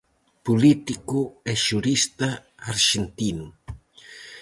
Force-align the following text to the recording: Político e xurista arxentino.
Político 0.45 1.19
e 1.51 1.53
xurista 1.65 2.29
arxentino. 2.71 3.47